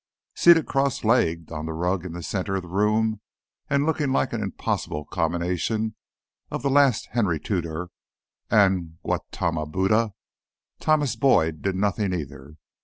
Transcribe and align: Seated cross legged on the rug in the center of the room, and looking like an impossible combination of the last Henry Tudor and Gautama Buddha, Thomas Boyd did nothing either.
Seated 0.33 0.65
cross 0.65 1.03
legged 1.03 1.51
on 1.51 1.67
the 1.67 1.73
rug 1.73 2.03
in 2.07 2.13
the 2.13 2.23
center 2.23 2.55
of 2.55 2.63
the 2.63 2.67
room, 2.67 3.21
and 3.69 3.85
looking 3.85 4.11
like 4.11 4.33
an 4.33 4.41
impossible 4.41 5.05
combination 5.05 5.93
of 6.49 6.63
the 6.63 6.71
last 6.71 7.09
Henry 7.11 7.39
Tudor 7.39 7.91
and 8.49 8.97
Gautama 9.05 9.67
Buddha, 9.67 10.13
Thomas 10.79 11.15
Boyd 11.15 11.61
did 11.61 11.75
nothing 11.75 12.15
either. 12.15 12.55